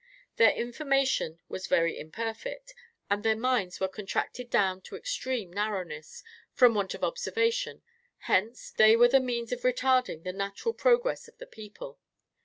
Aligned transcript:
Their 0.37 0.53
information 0.55 1.41
was 1.47 1.67
very 1.67 1.99
imperfect, 1.99 2.73
and 3.07 3.21
their 3.23 3.35
minds 3.35 3.79
were 3.79 3.87
contracted 3.87 4.49
down 4.49 4.81
to 4.81 4.95
extreme 4.95 5.53
narrowness, 5.53 6.23
from 6.53 6.73
want 6.73 6.95
of 6.95 7.03
observation; 7.03 7.83
hence, 8.21 8.71
they 8.71 8.95
were 8.95 9.09
the 9.09 9.19
means 9.19 9.51
of 9.51 9.61
retarding 9.61 10.23
the 10.23 10.33
natural 10.33 10.73
progress 10.73 11.27
of 11.27 11.37
the 11.37 11.45
people. 11.45 11.99